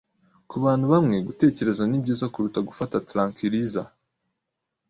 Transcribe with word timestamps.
Kubantu 0.49 0.85
bamwe, 0.93 1.15
gutekereza 1.27 1.83
ni 1.87 1.97
byiza 2.03 2.25
kuruta 2.33 2.59
gufata 2.69 2.95
tranquilisers. 3.11 3.91